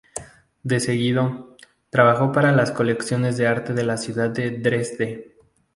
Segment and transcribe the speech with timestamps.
[0.63, 1.57] De seguido,
[1.91, 5.35] trabajó para las colecciones de arte de la ciudad de Dresde.